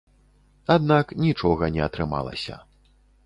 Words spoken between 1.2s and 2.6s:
нічога не атрымалася.